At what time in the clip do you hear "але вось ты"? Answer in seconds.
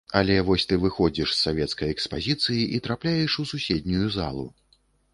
0.19-0.79